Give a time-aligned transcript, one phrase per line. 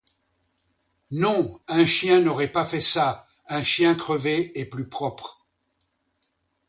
[1.11, 5.45] Non, un chien n'aurait pas fait ça, un chien crevé est plus propre.